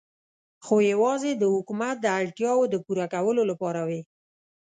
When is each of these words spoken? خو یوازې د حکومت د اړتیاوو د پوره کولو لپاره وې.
خو 0.65 0.75
یوازې 0.91 1.31
د 1.35 1.43
حکومت 1.53 1.95
د 2.01 2.07
اړتیاوو 2.19 2.69
د 2.73 2.75
پوره 2.85 3.05
کولو 3.13 3.41
لپاره 3.51 3.81
وې. 3.87 4.01